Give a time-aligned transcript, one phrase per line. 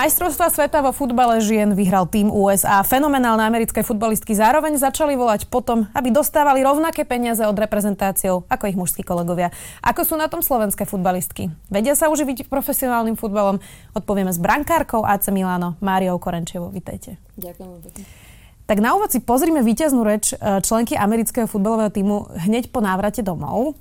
[0.00, 2.80] Majstrovstva sveta vo futbale žien vyhral tým USA.
[2.80, 8.80] Fenomenálne americké futbalistky zároveň začali volať potom, aby dostávali rovnaké peniaze od reprezentáciou ako ich
[8.80, 9.52] mužskí kolegovia.
[9.84, 11.52] Ako sú na tom slovenské futbalistky?
[11.68, 13.60] Vedia sa uživiť profesionálnym futbalom?
[13.92, 16.72] Odpovieme s brankárkou AC Milano, Máriou Korenčevou.
[16.72, 17.20] Vítajte.
[17.36, 18.02] Ďakujem pekne.
[18.64, 23.20] Tak na úvod si pozrime víťaznú reč e, členky amerického futbalového týmu hneď po návrate
[23.20, 23.76] domov.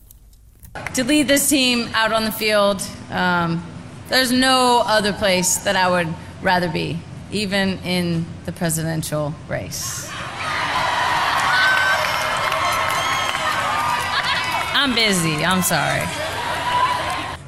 [1.00, 3.64] To lead this team out on the field, um,
[4.10, 7.00] There's no other place that I would rather be,
[7.32, 10.10] even in the presidential race.
[14.74, 16.08] I'm busy, I'm sorry.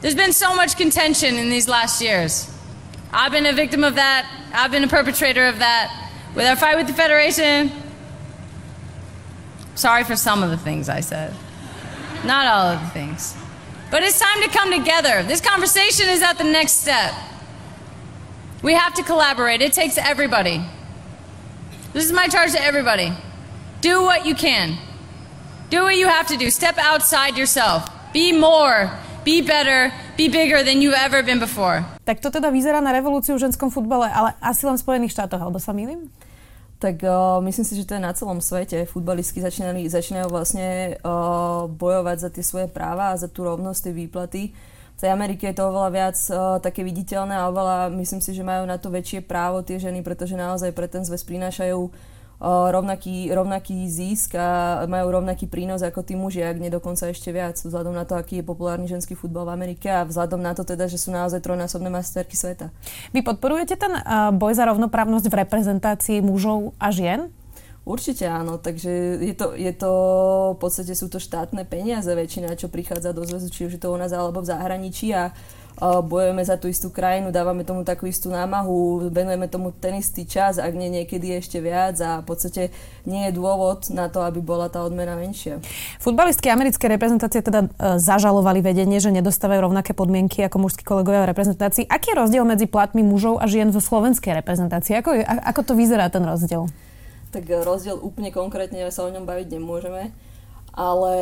[0.01, 2.55] There's been so much contention in these last years.
[3.11, 6.11] I've been a victim of that, I've been a perpetrator of that.
[6.35, 7.71] With our fight with the Federation,
[9.73, 11.33] sorry for some of the things I said,
[12.23, 13.35] not all of the things.
[13.91, 15.21] But it's time to come together.
[15.27, 17.11] This conversation is at the next step.
[18.63, 19.59] We have to collaborate.
[19.61, 20.63] It takes everybody.
[21.91, 23.11] This is my charge to everybody.
[23.83, 24.79] Do what you can.
[25.67, 26.47] Do what you have to do.
[26.47, 27.91] Step outside yourself.
[28.13, 28.95] Be more.
[29.27, 29.91] Be better.
[30.15, 31.83] Be bigger than you've ever been before.
[32.07, 35.41] Tak to teda vyzerá na revolúciu v ženskom futbale, ale asi len v Spojených štátoch,
[35.43, 36.07] alebo sa milím?
[36.81, 38.89] Tak uh, myslím si, že to je na celom svete.
[38.89, 43.93] Futbalistky začínali, začínajú vlastne uh, bojovať za tie svoje práva a za tú rovnosť, tie
[43.93, 44.43] výplaty.
[44.97, 48.41] V tej Amerike je to oveľa viac uh, také viditeľné a oveľa, myslím si, že
[48.41, 51.85] majú na to väčšie právo tie ženy, pretože naozaj pre ten zväz prinášajú
[52.41, 57.53] rovnaký, rovnaký zisk a majú rovnaký prínos ako tí muži, ak nie dokonca ešte viac,
[57.61, 60.89] vzhľadom na to, aký je populárny ženský futbal v Amerike a vzhľadom na to teda,
[60.89, 62.73] že sú naozaj trojnásobné masterky sveta.
[63.13, 63.93] Vy podporujete ten
[64.41, 67.29] boj za rovnoprávnosť v reprezentácii mužov a žien?
[67.81, 69.91] Určite áno, takže je to, je to,
[70.53, 73.89] v podstate sú to štátne peniaze väčšina, čo prichádza do zväzu, či už je to
[73.89, 75.33] u nás alebo v zahraničí a
[75.79, 80.61] bojujeme za tú istú krajinu, dávame tomu takú istú námahu, venujeme tomu ten istý čas,
[80.61, 82.69] ak nie niekedy ešte viac a v podstate
[83.07, 85.57] nie je dôvod na to, aby bola tá odmena menšia.
[85.97, 91.31] Futbalistky americké reprezentácie teda e, zažalovali vedenie, že nedostávajú rovnaké podmienky ako mužskí kolegovia v
[91.33, 91.89] reprezentácii.
[91.89, 95.01] Aký je rozdiel medzi platmi mužov a žien vo slovenskej reprezentácii?
[95.01, 96.69] Ako, ako to vyzerá ten rozdiel?
[97.33, 100.11] Tak rozdiel úplne konkrétne sa o ňom baviť nemôžeme,
[100.75, 101.13] ale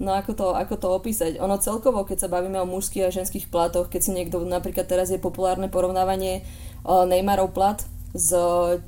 [0.00, 1.36] No ako to, ako to opísať?
[1.44, 5.12] Ono celkovo, keď sa bavíme o mužských a ženských platoch, keď si niekto, napríklad teraz
[5.12, 6.40] je populárne porovnávanie
[6.88, 8.34] uh, Neymarov plat s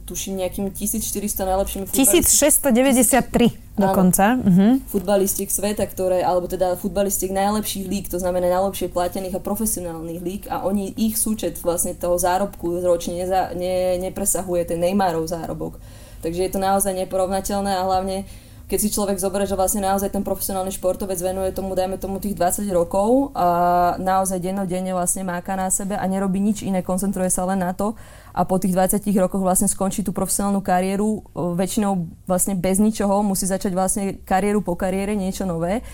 [0.08, 4.34] tuším nejakými 1400 najlepšími 1693 dokonca.
[4.42, 4.82] Uh-huh.
[4.90, 10.42] Futbalistiek sveta, ktoré, alebo teda futbalistiek najlepších lík, to znamená najlepšie platených a profesionálnych lík
[10.50, 15.78] a oni, ich súčet vlastne toho zárobku ročne neza, ne, nepresahuje ten Neymarov zárobok.
[16.22, 18.26] Takže je to naozaj neporovnateľné a hlavne
[18.72, 22.32] keď si človek zoberie, že vlastne naozaj ten profesionálny športovec venuje tomu, dajme tomu tých
[22.32, 27.44] 20 rokov a naozaj dennodenne vlastne máka na sebe a nerobí nič iné, koncentruje sa
[27.44, 27.92] len na to
[28.32, 33.44] a po tých 20 rokoch vlastne skončí tú profesionálnu kariéru, väčšinou vlastne bez ničoho, musí
[33.44, 35.84] začať vlastne kariéru po kariére, niečo nové,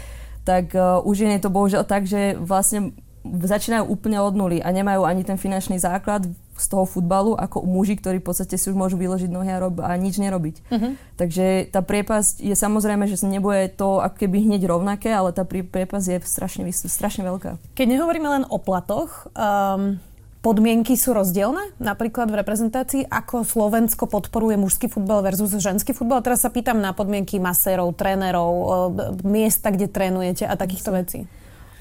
[0.46, 2.94] tak uh, už je to bohužiaľ tak, že vlastne
[3.26, 6.26] začínajú úplne od nuly a nemajú ani ten finančný základ
[6.58, 9.82] z toho futbalu ako muži, ktorí v podstate si už môžu vyložiť nohy a, rob-
[9.82, 10.56] a nič nerobiť.
[10.74, 10.98] Uh-huh.
[11.14, 16.06] Takže tá priepasť je samozrejme, že nebude to ako keby hneď rovnaké, ale tá priepasť
[16.10, 17.62] je strašne, strašne veľká.
[17.78, 20.02] Keď nehovoríme len o platoch, um,
[20.42, 21.74] podmienky sú rozdielne?
[21.78, 26.22] Napríklad v reprezentácii, ako Slovensko podporuje mužský futbal versus ženský futbal?
[26.22, 28.94] Teraz sa pýtam na podmienky masérov, trénerov,
[29.26, 31.26] miesta, kde trénujete a takýchto vecí.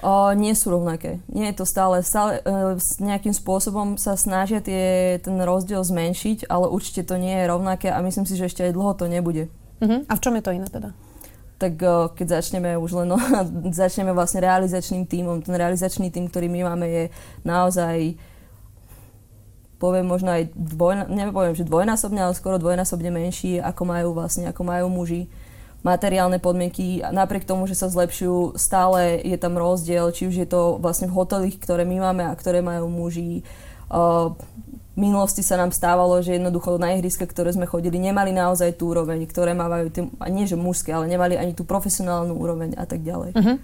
[0.06, 1.18] O, nie sú rovnaké.
[1.26, 6.70] Nie je to stále, stále e, nejakým spôsobom sa snažia tie, ten rozdiel zmenšiť, ale
[6.70, 9.50] určite to nie je rovnaké a myslím si, že ešte aj dlho to nebude.
[9.82, 10.06] Uh-huh.
[10.06, 10.94] A v čom je to iné teda?
[11.58, 13.18] Tak o, keď začneme už len, no,
[13.74, 15.42] začneme vlastne realizačným týmom.
[15.42, 17.04] Ten realizačný tým, ktorý my máme, je
[17.42, 18.22] naozaj
[19.78, 24.62] poviem možno aj dvoj, nepoviem, že dvojnásobne, ale skoro dvojnásobne menší, ako majú vlastne, ako
[24.66, 25.30] majú muži
[25.86, 30.82] materiálne podmienky, napriek tomu, že sa zlepšujú, stále je tam rozdiel, či už je to
[30.82, 33.46] vlastne v hotelích, ktoré my máme a ktoré majú muži.
[33.88, 34.34] V
[34.98, 39.30] minulosti sa nám stávalo, že jednoducho na ihriska, ktoré sme chodili, nemali naozaj tú úroveň,
[39.30, 43.38] ktoré mávajú, tým, nie že mužské, ale nemali ani tú profesionálnu úroveň a tak ďalej.
[43.38, 43.58] Uh-huh.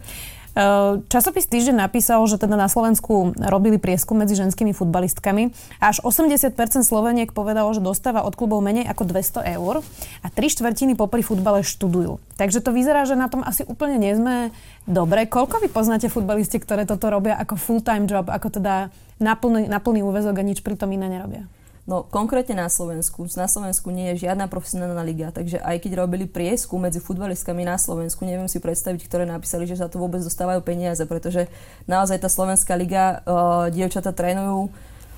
[0.53, 5.49] Ehm, časopis Týždeň napísal, že teda na Slovensku robili prieskum medzi ženskými futbalistkami
[5.81, 6.53] až 80%
[6.85, 9.81] Sloveniek povedalo, že dostáva od klubov menej ako 200 eur
[10.21, 12.21] a tri štvrtiny popri futbale študujú.
[12.37, 14.53] Takže to vyzerá, že na tom asi úplne nie sme
[14.85, 15.25] dobre.
[15.25, 20.37] Koľko vy poznáte futbalisti, ktoré toto robia ako full-time job, ako teda na plný, úvezok
[20.37, 21.49] a nič pri tom iné nerobia?
[21.83, 23.27] No konkrétne na Slovensku.
[23.35, 27.75] Na Slovensku nie je žiadna profesionálna liga, takže aj keď robili prieskum medzi futbalistkami na
[27.75, 31.51] Slovensku, neviem si predstaviť, ktoré napísali, že za to vôbec dostávajú peniaze, pretože
[31.83, 34.71] naozaj tá Slovenská liga, uh, dievčata trénujú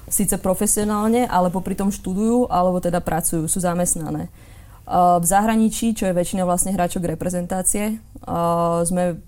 [0.09, 4.33] síce profesionálne, ale popri tom študujú, alebo teda pracujú, sú zamestnané.
[4.89, 9.21] Uh, v zahraničí, čo je väčšina vlastne hráčok reprezentácie, uh, sme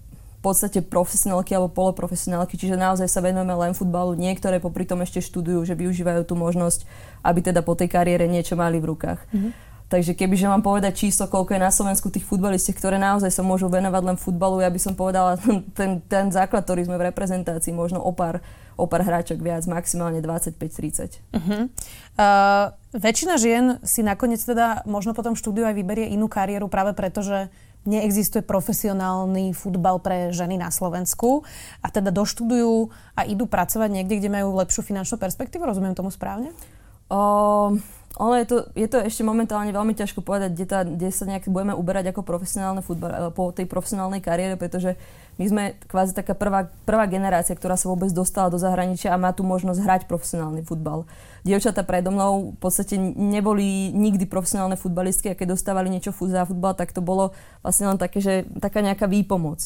[0.47, 4.15] podstate profesionálky alebo poloprofesionálky, čiže naozaj sa venujeme len futbalu.
[4.15, 6.87] Niektoré popri tom ešte študujú, že využívajú tú možnosť,
[7.27, 9.19] aby teda po tej kariére niečo mali v rukách.
[9.27, 9.67] Mm-hmm.
[9.87, 13.71] Takže kebyže mám povedať číslo, koľko je na Slovensku tých futbalistiek, ktoré naozaj sa môžu
[13.71, 15.39] venovať len futbalu, ja by som povedala
[15.79, 18.43] ten, ten základ, ktorý sme v reprezentácii, možno o pár,
[18.75, 21.23] o pár hráčok viac, maximálne 25-30.
[21.31, 21.71] Uh-huh.
[22.19, 27.23] Uh, väčšina žien si nakoniec teda možno potom štúdiu aj vyberie inú kariéru práve preto,
[27.23, 27.47] že
[27.85, 31.45] neexistuje profesionálny futbal pre ženy na Slovensku
[31.83, 35.63] a teda doštudujú a idú pracovať niekde, kde majú lepšiu finančnú perspektívu?
[35.63, 36.51] Rozumiem tomu správne?
[37.07, 37.79] Um,
[38.17, 41.47] ono je to, je to ešte momentálne veľmi ťažko povedať, kde, tá, kde sa nejak
[41.47, 44.97] budeme uberať ako profesionálne futbal, po tej profesionálnej kariére, pretože
[45.37, 49.29] my sme kvázi taká prvá, prvá generácia, ktorá sa vôbec dostala do zahraničia a má
[49.33, 51.05] tu možnosť hrať profesionálny futbal.
[51.45, 56.73] Dievčatá predo mnou v podstate neboli nikdy profesionálne futbalistky a keď dostávali niečo za futbal,
[56.73, 59.61] tak to bolo vlastne len také, že taká nejaká výpomoc.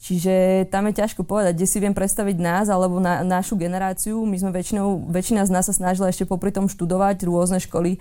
[0.00, 4.24] Čiže tam je ťažko povedať, kde si viem predstaviť nás alebo na, našu generáciu.
[4.24, 8.00] My sme väčšinou, väčšina z nás sa snažila ešte popri tom študovať rôzne školy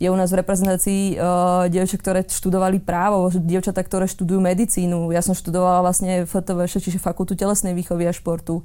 [0.00, 5.12] je u nás v reprezentácii uh, dievčat, ktoré študovali právo, dievčatá, ktoré študujú medicínu.
[5.12, 8.64] Ja som študovala vlastne FTV, čiže Fakultu telesnej výchovy a športu.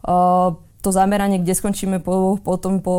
[0.00, 2.96] Uh, to zameranie, kde skončíme po, potom po,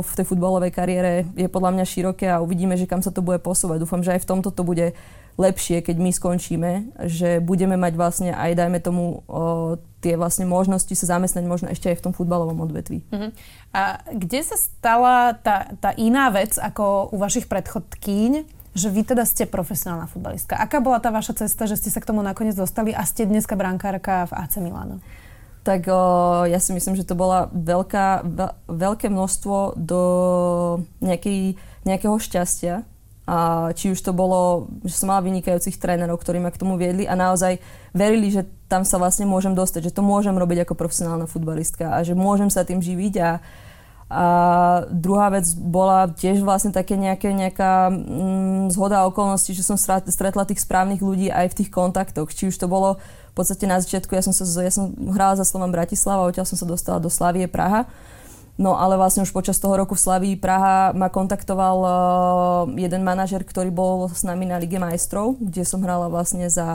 [0.00, 3.44] v tej futbalovej kariére, je podľa mňa široké a uvidíme, že kam sa to bude
[3.44, 3.84] posúvať.
[3.84, 4.96] Dúfam, že aj v tomto to bude
[5.38, 6.70] lepšie, keď my skončíme,
[7.06, 11.92] že budeme mať vlastne aj, dajme tomu, o, tie vlastne možnosti sa zamestnať možno ešte
[11.92, 13.06] aj v tom futbalovom odvetví.
[13.06, 13.30] Uh-huh.
[13.70, 19.22] A kde sa stala tá, tá iná vec ako u vašich predchodkýň, že vy teda
[19.22, 20.58] ste profesionálna futbalistka.
[20.58, 23.54] Aká bola tá vaša cesta, že ste sa k tomu nakoniec dostali a ste dneska
[23.54, 24.98] brankárka v AC Milano?
[25.66, 26.00] Tak o,
[26.48, 28.24] ja si myslím, že to bola veľká,
[28.68, 30.02] veľké množstvo do
[31.02, 32.86] nejakej, nejakého šťastia,
[33.28, 37.04] a či už to bolo, že som mala vynikajúcich trénerov, ktorí ma k tomu viedli
[37.04, 37.60] a naozaj
[37.92, 42.00] verili, že tam sa vlastne môžem dostať, že to môžem robiť ako profesionálna futbalistka a
[42.00, 43.30] že môžem sa tým živiť a,
[44.08, 44.24] a
[44.88, 50.64] druhá vec bola tiež vlastne také nejaké, nejaká mm, zhoda okolností, že som stretla tých
[50.64, 52.32] správnych ľudí aj v tých kontaktoch.
[52.32, 52.96] Či už to bolo
[53.38, 56.66] podstate na začiatku, ja som, sa, ja som hrala za Slovan Bratislava, odtiaľ som sa
[56.66, 57.86] dostala do Slavie Praha
[58.58, 61.90] No ale vlastne už počas toho roku v Slavii Praha ma kontaktoval uh,
[62.74, 66.66] jeden manažer, ktorý bol s nami na Lige majstrov, kde som hrala vlastne za,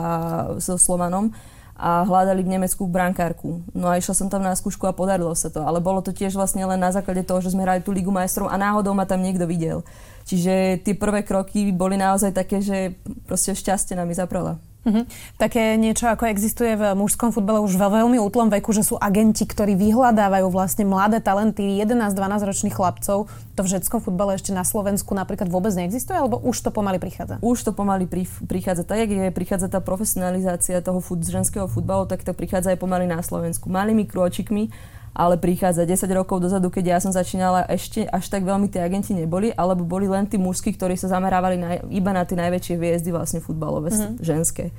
[0.64, 1.36] so Slovanom
[1.76, 3.60] a hľadali v Nemecku brankárku.
[3.76, 5.60] No a išla som tam na skúšku a podarilo sa to.
[5.60, 8.48] Ale bolo to tiež vlastne len na základe toho, že sme hrali tú Ligu majstrov
[8.48, 9.84] a náhodou ma tam niekto videl.
[10.24, 12.96] Čiže tie prvé kroky boli naozaj také, že
[13.28, 14.56] proste šťastie nami zaprala.
[14.84, 15.08] Uh-huh.
[15.40, 19.48] Také niečo, ako existuje v mužskom futbale už vo veľmi útlom veku, že sú agenti,
[19.48, 23.26] ktorí vyhľadávajú vlastne mladé talenty 11-12 ročných chlapcov.
[23.28, 27.40] To v ženskom futbale ešte na Slovensku napríklad vôbec neexistuje, alebo už to pomaly prichádza?
[27.40, 28.84] Už to pomaly pri, prichádza.
[28.84, 33.08] Tak, jak je, prichádza tá profesionalizácia toho fut, ženského futbalu, tak to prichádza aj pomaly
[33.08, 33.72] na Slovensku.
[33.72, 34.68] Malými krôčikmi,
[35.14, 39.14] ale prichádza 10 rokov dozadu, keď ja som začínala, ešte až tak veľmi tí agenti
[39.14, 43.14] neboli, alebo boli len tí mužskí, ktorí sa zamerávali na, iba na tie najväčšie hviezdy
[43.14, 44.18] vlastne futbalové, mm-hmm.
[44.18, 44.74] ženské.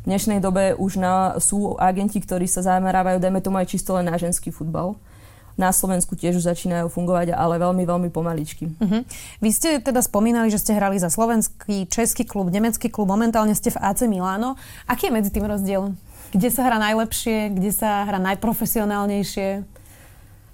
[0.00, 4.06] V dnešnej dobe už na, sú agenti, ktorí sa zamerávajú, dajme tomu aj čisto len
[4.06, 4.94] na ženský futbal.
[5.58, 8.70] Na Slovensku tiež už začínajú fungovať, ale veľmi, veľmi pomaličky.
[8.80, 9.04] Uh-huh.
[9.44, 13.68] Vy ste teda spomínali, že ste hrali za slovenský, český klub, nemecký klub, momentálne ste
[13.68, 14.56] v AC Milano.
[14.88, 15.92] Aký je medzi tým rozdiel?
[16.32, 19.79] Kde sa hrá najlepšie, kde sa hrá najprofesionálnejšie?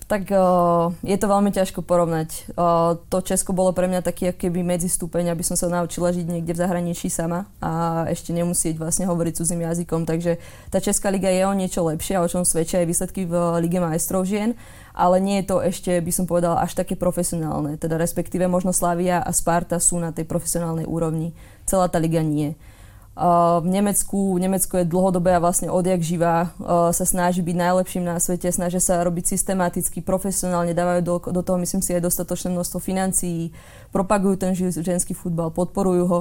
[0.06, 2.54] Tak uh, je to veľmi ťažko porovnať.
[2.54, 6.54] Uh, to Česko bolo pre mňa taký keby medzistupeň, aby som sa naučila žiť niekde
[6.54, 10.06] v zahraničí sama a ešte nemusieť vlastne hovoriť cudzým jazykom.
[10.06, 10.38] Takže
[10.70, 14.22] tá Česká liga je o niečo lepšia, o čom svedčia aj výsledky v Lige majstrov
[14.22, 14.54] žien,
[14.94, 17.74] ale nie je to ešte, by som povedala, až také profesionálne.
[17.74, 21.34] Teda respektíve možno Slavia a Sparta sú na tej profesionálnej úrovni.
[21.66, 22.54] Celá tá liga nie.
[23.16, 28.04] Uh, v Nemecku, Nemecko je dlhodobé a vlastne odjak živá uh, sa snaží byť najlepším
[28.04, 32.52] na svete, snažia sa robiť systematicky, profesionálne, dávajú do, do toho myslím si aj dostatočné
[32.52, 33.56] množstvo financií,
[33.88, 36.20] propagujú ten ženský futbal, podporujú ho.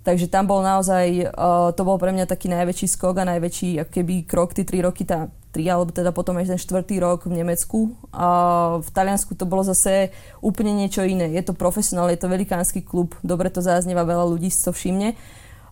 [0.00, 4.24] Takže tam bol naozaj, uh, to bol pre mňa taký najväčší skok a najväčší keby
[4.24, 7.92] krok, tí tri roky, tá, tri alebo teda potom aj ten štvrtý rok v Nemecku.
[8.16, 10.08] A v Taliansku to bolo zase
[10.40, 11.36] úplne niečo iné.
[11.36, 15.20] Je to profesionál, je to velikánsky klub, dobre to záznieva, veľa ľudí si to všimne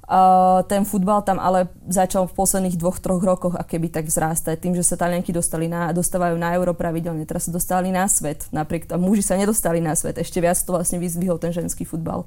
[0.08, 4.56] Uh, ten futbal tam ale začal v posledných dvoch, troch rokoch a keby tak vzrástať.
[4.56, 8.48] Tým, že sa Talianky dostali na, dostávajú na euro pravidelne, teraz sa dostali na svet.
[8.48, 10.16] Napriek tomu muži sa nedostali na svet.
[10.16, 12.24] Ešte viac to vlastne vyzvihol ten ženský futbal.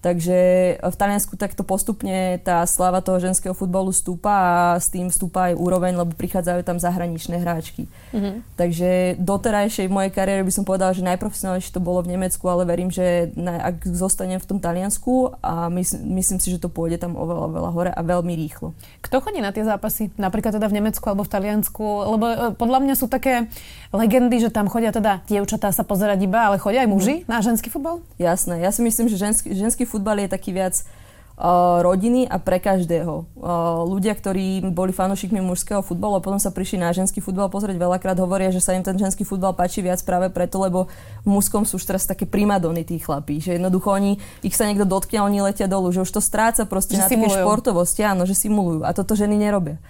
[0.00, 0.38] Takže
[0.80, 5.60] v Taliansku takto postupne tá sláva toho ženského futbalu stúpa a s tým stúpa aj
[5.60, 7.84] úroveň, lebo prichádzajú tam zahraničné hráčky.
[8.16, 8.34] Mm-hmm.
[8.56, 12.88] Takže doterajšej mojej kariére by som povedala, že najprofesionálnejšie to bolo v Nemecku, ale verím,
[12.88, 17.20] že na, ak zostanem v tom Taliansku a mys, myslím si, že to pôjde tam
[17.20, 18.72] oveľa, oveľa hore a veľmi rýchlo.
[19.04, 20.08] Kto chodí na tie zápasy?
[20.16, 21.84] Napríklad teda v Nemecku alebo v Taliansku?
[22.16, 23.52] Lebo e, podľa mňa sú také
[23.92, 27.28] legendy, že tam chodia teda dievčatá sa pozerať iba, ale chodia aj muži mm.
[27.28, 28.00] na ženský futbal?
[28.16, 28.64] Jasné.
[28.64, 33.26] Ja si myslím, že ženský, ženský futbal je taký viac uh, rodiny a pre každého.
[33.34, 37.74] Uh, ľudia, ktorí boli fanúšikmi mužského futbalu a potom sa prišli na ženský futbal pozrieť,
[37.74, 40.86] veľakrát hovoria, že sa im ten ženský futbal páči viac práve preto, lebo
[41.26, 44.86] v mužskom sú už teraz také primadony tí chlapí, že jednoducho oni, ich sa niekto
[44.86, 48.22] dotkne a oni letia dolu, že už to stráca proste že na také športovosti, áno,
[48.28, 48.86] že simulujú.
[48.86, 49.82] A toto ženy nerobia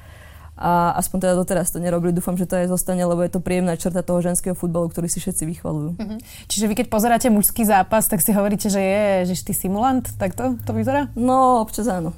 [0.61, 2.13] a aspoň teda doteraz to nerobili.
[2.13, 5.17] Dúfam, že to aj zostane, lebo je to príjemná črta toho ženského futbalu, ktorý si
[5.17, 5.97] všetci vychvalujú.
[5.97, 6.19] Mm-hmm.
[6.53, 10.05] Čiže vy keď pozeráte mužský zápas, tak si hovoríte, že je, že ty simulant?
[10.21, 11.09] Tak to, to vyzerá?
[11.17, 12.13] No, občas áno.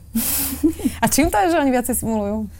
[1.03, 2.51] a čím to je, že oni viacej simulujú?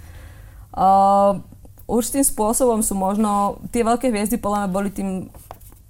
[0.71, 1.43] Uh,
[1.91, 5.35] určitým spôsobom sú možno, tie veľké hviezdy podľa mňa boli tým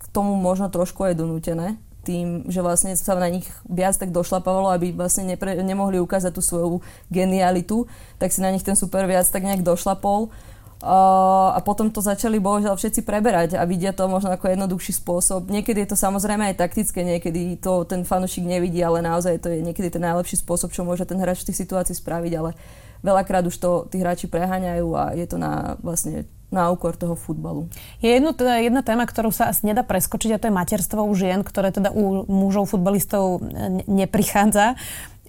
[0.09, 4.91] tomu možno trošku aj donútené tým, že vlastne sa na nich viac tak došlapávalo, aby
[4.91, 7.87] vlastne nepre, nemohli ukázať tú svoju genialitu,
[8.19, 10.35] tak si na nich ten super viac tak nejak došlapol.
[10.83, 15.47] Uh, a potom to začali bohužiaľ všetci preberať a vidia to možno ako jednoduchší spôsob.
[15.47, 19.63] Niekedy je to samozrejme aj taktické, niekedy to ten fanušik nevidí, ale naozaj to je
[19.63, 22.59] niekedy ten najlepší spôsob, čo môže ten hráč v tých situácii spraviť, ale
[23.03, 27.73] veľakrát už to tí hráči preháňajú a je to na vlastne na úkor toho futbalu.
[28.05, 31.13] Je jedno, teda jedna téma, ktorú sa asi nedá preskočiť a to je materstvo u
[31.17, 33.41] žien, ktoré teda u mužov futbalistov
[33.89, 34.77] neprichádza.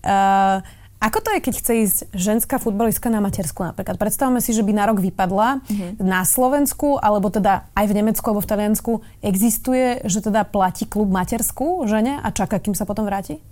[0.04, 0.60] Uh,
[1.04, 4.00] ako to je, keď chce ísť ženská futbalistka na matersku napríklad?
[4.00, 5.92] Predstavme si, že by na rok vypadla mm-hmm.
[6.00, 8.92] na Slovensku, alebo teda aj v Nemecku alebo v Taliansku.
[9.20, 13.44] Existuje, že teda platí klub matersku žene a čaká, kým sa potom vráti?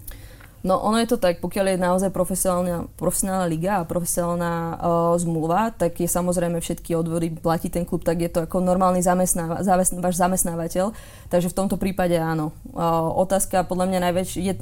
[0.62, 5.74] No ono je to tak, pokiaľ je naozaj profesionálna, profesionálna liga a profesionálna uh, zmluva,
[5.74, 9.98] tak je samozrejme všetky odvody platí ten klub, tak je to ako normálny zamestnáva, zamestn,
[9.98, 10.94] váš zamestnávateľ.
[11.34, 12.54] Takže v tomto prípade áno.
[12.78, 14.54] Uh, otázka podľa mňa najväčšia je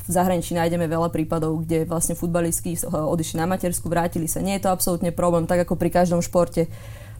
[0.00, 4.42] v zahraničí nájdeme veľa prípadov, kde vlastne futbalistky odišli na matersku, vrátili sa.
[4.42, 6.66] Nie je to absolútne problém, tak ako pri každom športe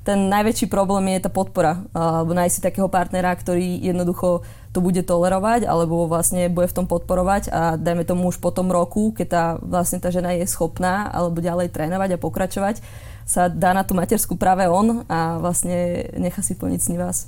[0.05, 1.85] ten najväčší problém je tá podpora.
[1.93, 6.87] Alebo nájsť si takého partnera, ktorý jednoducho to bude tolerovať, alebo vlastne bude v tom
[6.87, 11.11] podporovať a dajme tomu už po tom roku, keď tá, vlastne tá žena je schopná
[11.11, 12.77] alebo ďalej trénovať a pokračovať,
[13.27, 17.27] sa dá na tú matersku práve on a vlastne nechá si plniť sní vás.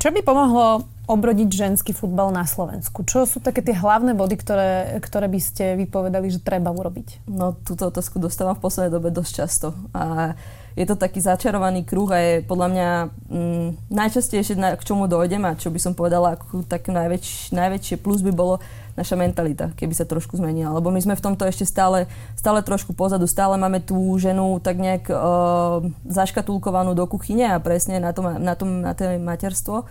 [0.00, 3.06] Čo by pomohlo obrodiť ženský futbal na Slovensku?
[3.06, 7.28] Čo sú také tie hlavné body, ktoré, ktoré by ste vypovedali, že treba urobiť?
[7.30, 9.78] No, túto otázku dostávam v poslednej dobe dosť často.
[9.94, 10.34] A
[10.72, 12.88] je to taký začarovaný kruh a je podľa mňa
[13.28, 18.00] mm, najčastejšie, na, k čomu dojdem a čo by som povedala, ako tak najväč, najväčšie
[18.00, 18.56] plus by bolo
[18.92, 20.76] naša mentalita, keby sa trošku zmenila.
[20.76, 24.76] Lebo my sme v tomto ešte stále, stále trošku pozadu, stále máme tú ženu tak
[24.76, 29.88] nejak uh, zaškatulkovanú do kuchyne a presne na, tom, na, tom, na to materstvo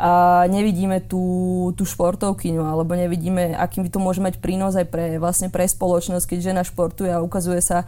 [0.00, 5.52] a nevidíme tú, tú športovkyňu, alebo nevidíme, akým to môže mať prínos aj pre, vlastne
[5.52, 7.84] pre spoločnosť, keď žena športuje a ukazuje sa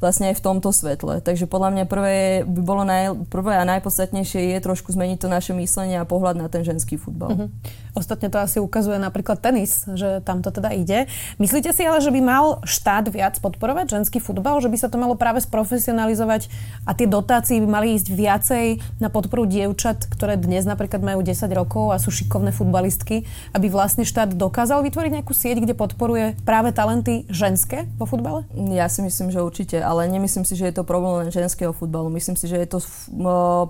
[0.00, 1.20] vlastne aj v tomto svetle.
[1.20, 5.52] Takže podľa mňa prvé by bolo naj, prvé a najpodstatnejšie je trošku zmeniť to naše
[5.52, 7.30] myslenie a pohľad na ten ženský futbal.
[7.36, 7.48] Uh-huh.
[7.92, 11.04] Ostatne to asi ukazuje napríklad tenis, že tam to teda ide.
[11.36, 14.96] Myslíte si ale, že by mal štát viac podporovať ženský futbal, že by sa to
[14.96, 16.48] malo práve sprofesionalizovať
[16.88, 18.66] a tie dotácie by mali ísť viacej
[19.02, 24.08] na podporu dievčat, ktoré dnes napríklad majú 10 rokov a sú šikovné futbalistky, aby vlastne
[24.08, 28.46] štát dokázal vytvoriť nejakú sieť, kde podporuje práve talenty ženské vo futbale?
[28.72, 32.14] Ja si myslím, že určite ale nemyslím si, že je to problém len ženského futbalu.
[32.14, 32.78] Myslím si, že je to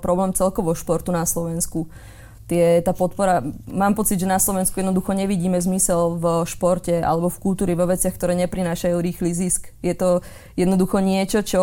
[0.04, 1.88] problém celkovo športu na Slovensku.
[2.50, 7.38] Tie, tá podpora, mám pocit, že na Slovensku jednoducho nevidíme zmysel v športe alebo v
[7.38, 9.70] kultúre, vo veciach, ktoré neprinášajú rýchly zisk.
[9.86, 10.18] Je to
[10.58, 11.62] jednoducho niečo, čo,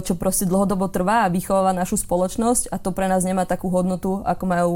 [0.00, 4.24] čo proste dlhodobo trvá a vychováva našu spoločnosť a to pre nás nemá takú hodnotu,
[4.24, 4.74] ako majú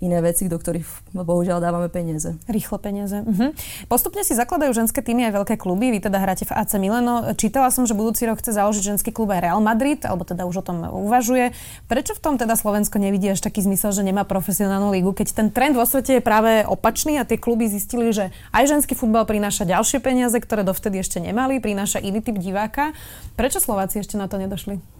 [0.00, 2.36] iné veci, do ktorých bohužiaľ dávame peniaze.
[2.46, 3.24] Rýchlo peniaze.
[3.24, 3.56] Mhm.
[3.88, 5.88] Postupne si zakladajú ženské týmy aj veľké kluby.
[5.88, 7.32] Vy teda hráte v AC Milano.
[7.32, 10.60] Čítala som, že budúci rok chce založiť ženský klub aj Real Madrid, alebo teda už
[10.60, 11.56] o tom uvažuje.
[11.88, 15.48] Prečo v tom teda Slovensko nevidí až taký zmysel, že nemá profesionálnu lígu, keď ten
[15.48, 19.64] trend vo svete je práve opačný a tie kluby zistili, že aj ženský futbal prináša
[19.64, 22.92] ďalšie peniaze, ktoré dovtedy ešte nemali, prináša iný typ diváka.
[23.38, 24.95] Prečo Slováci ešte na to nedošli?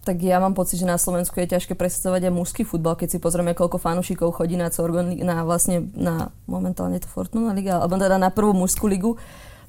[0.00, 3.18] Tak ja mám pocit, že na Slovensku je ťažké presadzovať aj mužský futbal, keď si
[3.20, 8.16] pozrieme, koľko fanúšikov chodí na Corgon, na vlastne na momentálne to Fortuna liga, alebo teda
[8.16, 9.20] na prvú mužskú ligu,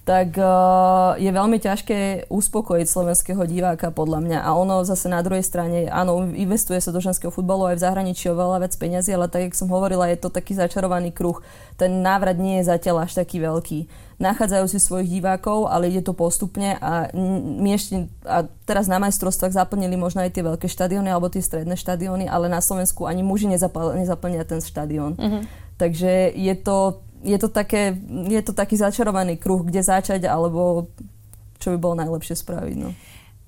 [0.01, 4.39] tak uh, je veľmi ťažké uspokojiť slovenského diváka podľa mňa.
[4.41, 8.25] A ono zase na druhej strane, áno, investuje sa do ženského futbalu aj v zahraničí
[8.34, 11.38] oveľa viac peniazy, ale tak, jak som hovorila, je to taký začarovaný kruh.
[11.77, 13.86] Ten návrat nie je zatiaľ až taký veľký.
[14.17, 17.10] Nachádzajú si svojich divákov, ale ide to postupne a
[17.58, 21.77] my ešte, a teraz na majstrovstvách zaplnili možno aj tie veľké štadióny alebo tie stredné
[21.77, 25.17] štadióny, ale na Slovensku ani muži nezaplnia ten štadión.
[25.17, 25.41] Mm-hmm.
[25.81, 27.96] Takže je to je to, také,
[28.30, 30.90] je to taký začarovaný kruh, kde začať, alebo
[31.62, 32.75] čo by bolo najlepšie spraviť.
[32.82, 32.92] No.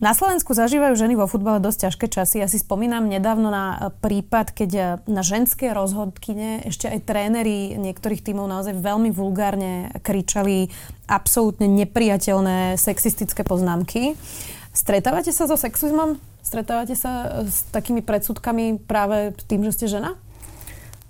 [0.03, 2.43] Na Slovensku zažívajú ženy vo futbale dosť ťažké časy.
[2.43, 8.51] Ja si spomínam nedávno na prípad, keď na ženské rozhodkyne ešte aj tréneri niektorých tímov
[8.51, 10.67] naozaj veľmi vulgárne kričali
[11.07, 14.19] absolútne nepriateľné sexistické poznámky.
[14.75, 16.19] Stretávate sa so sexizmom?
[16.43, 20.19] Stretávate sa s takými predsudkami práve tým, že ste žena?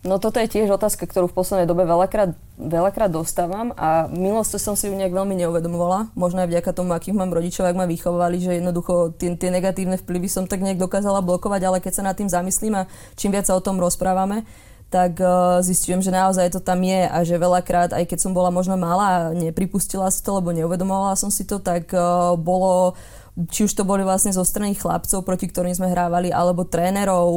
[0.03, 4.59] No toto je tiež otázka, ktorú v poslednej dobe veľakrát, veľakrát dostávam a v minulosti
[4.59, 6.11] som si ju nejak veľmi neuvedomovala.
[6.11, 9.95] Možno aj vďaka tomu, akých mám rodičov, ak ma vychovávali, že jednoducho tie, tie negatívne
[9.95, 13.47] vplyvy som tak nejak dokázala blokovať, ale keď sa nad tým zamyslím a čím viac
[13.47, 14.43] sa o tom rozprávame,
[14.91, 18.51] tak uh, zistujem, že naozaj to tam je a že veľakrát, aj keď som bola
[18.51, 22.93] možno malá nepripustila si to, lebo neuvedomovala som si to, tak uh, bolo
[23.33, 27.33] či už to boli vlastne zo strany chlapcov, proti ktorým sme hrávali, alebo trénerov,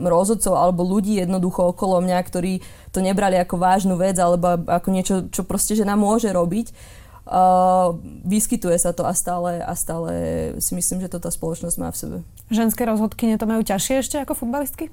[0.00, 2.64] rozhodcov, alebo ľudí jednoducho okolo mňa, ktorí
[2.96, 6.72] to nebrali ako vážnu vec, alebo ako niečo, čo proste žena môže robiť.
[7.22, 10.10] Uh, vyskytuje sa to a stále, a stále
[10.58, 12.16] si myslím, že to tá spoločnosť má v sebe.
[12.50, 14.90] Ženské rozhodky to majú ťažšie ešte ako futbalistky?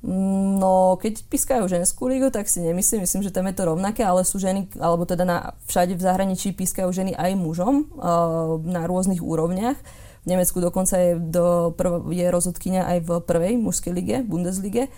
[0.00, 4.24] No, keď pískajú ženskú lígu, tak si nemyslím, myslím, že tam je to rovnaké, ale
[4.24, 5.38] sú ženy, alebo teda na,
[5.68, 9.76] všade v zahraničí pískajú ženy aj mužom uh, na rôznych úrovniach.
[10.24, 14.88] V Nemecku dokonca je, do prv, je rozhodkynia aj v prvej mužskej lige, Bundeslige.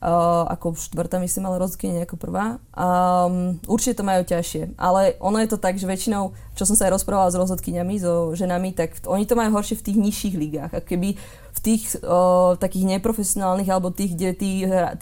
[0.00, 2.56] Uh, ako štvrtá, myslím, ale rozhodkynia ako prvá.
[2.72, 6.88] Um, určite to majú ťažšie, ale ono je to tak, že väčšinou, čo som sa
[6.88, 10.72] aj rozprávala s rozhodkyňami, so ženami, tak oni to majú horšie v tých nižších ligách.
[10.72, 14.50] A keby v tých o, takých neprofesionálnych alebo tých, kde tí,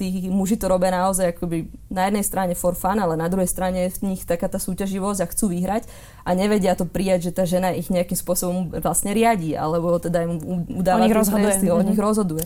[0.01, 3.89] tí muži to robia naozaj akoby na jednej strane for fun, ale na druhej strane
[3.89, 5.85] je v nich taká tá súťaživosť a chcú vyhrať
[6.25, 10.41] a nevedia to prijať, že tá žena ich nejakým spôsobom vlastne riadí alebo teda im
[10.73, 11.45] udáva o nich rozhoduje.
[11.53, 12.45] Tresty, o nich rozhoduje.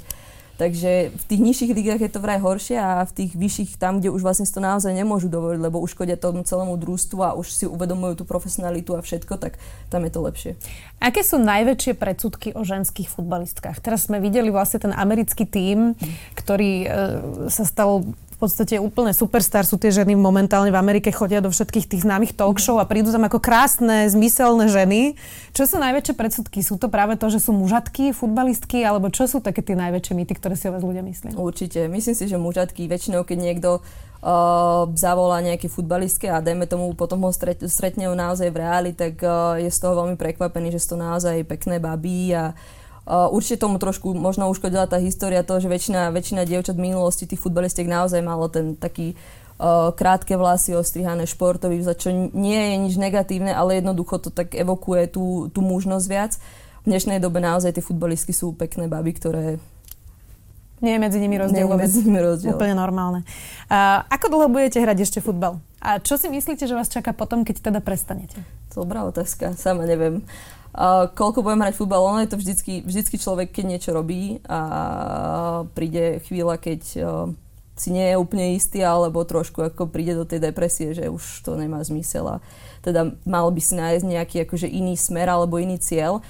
[0.62, 4.14] Takže v tých nižších ligách je to vraj horšie a v tých vyšších, tam, kde
[4.14, 7.66] už vlastne si to naozaj nemôžu dovoliť, lebo uškodia tomu celému družstvu a už si
[7.66, 9.58] uvedomujú tú profesionalitu a všetko, tak
[9.90, 10.52] tam je to lepšie.
[11.02, 13.82] Aké sú najväčšie predsudky o ženských futbalistkách?
[13.82, 15.98] Teraz sme videli vlastne ten americký tím,
[16.38, 16.88] ktorý e,
[17.50, 18.06] sa stal
[18.42, 22.58] podstate úplne superstar sú tie ženy momentálne v Amerike, chodia do všetkých tých známych talk
[22.58, 25.14] show a prídu tam ako krásne, zmyselné ženy.
[25.54, 26.58] Čo sú najväčšie predsudky?
[26.66, 30.34] Sú to práve to, že sú mužatky, futbalistky, alebo čo sú také tie najväčšie mýty,
[30.34, 31.38] ktoré si o vás ľudia myslia?
[31.38, 31.86] Určite.
[31.86, 37.22] Myslím si, že mužatky väčšinou, keď niekto uh, zavolá nejaké futbalistke a dajme tomu potom
[37.22, 40.98] ho stret, stretne naozaj v reáli, tak uh, je z toho veľmi prekvapený, že sú
[40.98, 42.56] to naozaj pekné babí a
[43.06, 47.42] určite tomu trošku možno uškodila tá história toho, že väčšina, väčšina dievčat v minulosti tých
[47.42, 49.18] futbalistiek naozaj malo ten taký
[49.58, 54.54] uh, krátke vlasy, ostrihané športový za čo nie je nič negatívne, ale jednoducho to tak
[54.54, 56.32] evokuje tú, tú mužnosť viac.
[56.82, 59.44] V dnešnej dobe naozaj tie futbalistky sú pekné baby, ktoré
[60.82, 61.62] nie je medzi nimi rozdiel.
[61.62, 62.58] Nie je medzi nimi rozdiel.
[62.58, 63.22] Úplne normálne.
[63.70, 65.62] Uh, ako dlho budete hrať ešte futbal?
[65.78, 68.38] A čo si myslíte, že vás čaká potom, keď teda prestanete?
[68.74, 70.26] Dobrá otázka, sama neviem.
[71.12, 76.24] Koľko budem hrať futbal, ono je to vždycky, vždycky človek, keď niečo robí a príde
[76.24, 77.28] chvíľa, keď uh,
[77.76, 81.60] si nie je úplne istý, alebo trošku ako príde do tej depresie, že už to
[81.60, 82.36] nemá zmysel a
[82.80, 86.24] teda mal by si nájsť nejaký akože iný smer alebo iný cieľ.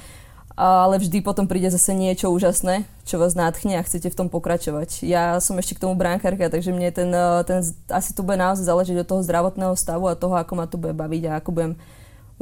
[0.53, 5.01] Ale vždy potom príde zase niečo úžasné, čo vás nádchne a chcete v tom pokračovať.
[5.01, 7.09] Ja som ešte k tomu brankárka, takže mne ten,
[7.49, 10.77] ten asi to bude naozaj záležiť od toho zdravotného stavu a toho, ako ma to
[10.77, 11.73] bude baviť a ako budem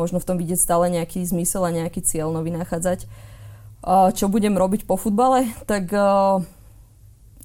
[0.00, 3.04] možno v tom vidieť stále nejaký zmysel a nejaký cieľ nový nachádzať.
[4.16, 5.52] Čo budem robiť po futbale?
[5.68, 5.92] Tak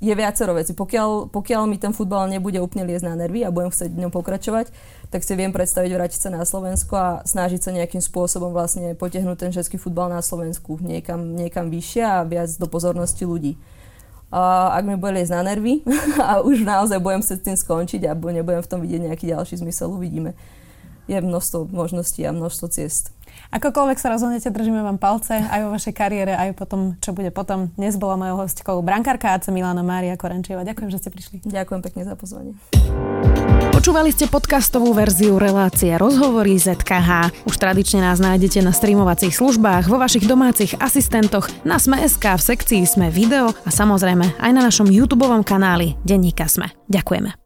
[0.03, 0.75] je viacero veci.
[0.75, 4.69] Pokiaľ, pokiaľ mi ten futbal nebude úplne liesť na nervy a budem chcieť ňom pokračovať,
[5.07, 9.37] tak si viem predstaviť vrátiť sa na Slovensko a snažiť sa nejakým spôsobom vlastne potiahnuť
[9.39, 13.55] ten ženský futbal na Slovensku niekam, niekam vyššie a viac do pozornosti ľudí.
[14.35, 15.79] A ak mi bude liesť na nervy
[16.27, 19.63] a už naozaj budem sa s tým skončiť a nebudem v tom vidieť nejaký ďalší
[19.63, 20.35] zmysel, uvidíme
[21.05, 23.15] je množstvo možností a množstvo ciest.
[23.51, 27.71] Akokoľvek sa rozhodnete, držíme vám palce aj vo vašej kariére, aj potom, čo bude potom.
[27.75, 30.65] Dnes bola mojou hostkou brankárka AC Milana Mária Korenčieva.
[30.67, 31.35] Ďakujem, že ste prišli.
[31.43, 32.55] Ďakujem pekne za pozvanie.
[33.75, 37.45] Počúvali ste podcastovú verziu relácie Rozhovory ZKH.
[37.45, 42.81] Už tradične nás nájdete na streamovacích službách, vo vašich domácich asistentoch, na Sme.sk, v sekcii
[42.87, 46.71] Sme video a samozrejme aj na našom YouTube kanáli Denníka Sme.
[46.89, 47.44] Ďakujeme.